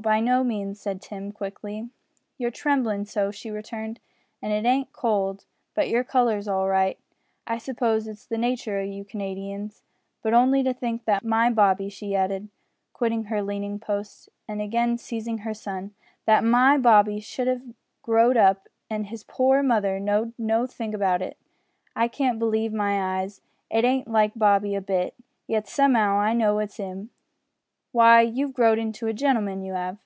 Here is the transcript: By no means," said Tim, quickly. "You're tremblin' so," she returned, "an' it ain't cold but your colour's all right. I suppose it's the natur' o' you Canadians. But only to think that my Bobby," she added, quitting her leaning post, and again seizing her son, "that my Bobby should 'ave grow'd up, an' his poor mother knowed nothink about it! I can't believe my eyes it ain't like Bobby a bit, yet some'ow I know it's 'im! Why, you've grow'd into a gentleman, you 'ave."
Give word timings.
By 0.00 0.20
no 0.20 0.44
means," 0.44 0.80
said 0.80 1.02
Tim, 1.02 1.32
quickly. 1.32 1.88
"You're 2.36 2.52
tremblin' 2.52 3.04
so," 3.04 3.32
she 3.32 3.50
returned, 3.50 3.98
"an' 4.40 4.52
it 4.52 4.64
ain't 4.64 4.92
cold 4.92 5.44
but 5.74 5.88
your 5.88 6.04
colour's 6.04 6.46
all 6.46 6.68
right. 6.68 7.00
I 7.48 7.58
suppose 7.58 8.06
it's 8.06 8.24
the 8.24 8.38
natur' 8.38 8.78
o' 8.78 8.84
you 8.84 9.04
Canadians. 9.04 9.82
But 10.22 10.34
only 10.34 10.62
to 10.62 10.72
think 10.72 11.04
that 11.06 11.24
my 11.24 11.50
Bobby," 11.50 11.88
she 11.88 12.14
added, 12.14 12.48
quitting 12.92 13.24
her 13.24 13.42
leaning 13.42 13.80
post, 13.80 14.28
and 14.46 14.60
again 14.62 14.98
seizing 14.98 15.38
her 15.38 15.52
son, 15.52 15.94
"that 16.26 16.44
my 16.44 16.78
Bobby 16.78 17.18
should 17.18 17.48
'ave 17.48 17.72
grow'd 18.02 18.36
up, 18.36 18.68
an' 18.88 19.02
his 19.04 19.24
poor 19.24 19.64
mother 19.64 19.98
knowed 19.98 20.32
nothink 20.38 20.94
about 20.94 21.22
it! 21.22 21.36
I 21.96 22.06
can't 22.06 22.38
believe 22.38 22.72
my 22.72 23.18
eyes 23.18 23.40
it 23.68 23.84
ain't 23.84 24.06
like 24.06 24.34
Bobby 24.36 24.76
a 24.76 24.80
bit, 24.80 25.14
yet 25.48 25.66
some'ow 25.66 26.18
I 26.20 26.34
know 26.34 26.60
it's 26.60 26.78
'im! 26.78 27.10
Why, 27.90 28.20
you've 28.20 28.52
grow'd 28.52 28.78
into 28.78 29.06
a 29.06 29.14
gentleman, 29.14 29.62
you 29.62 29.72
'ave." 29.74 29.98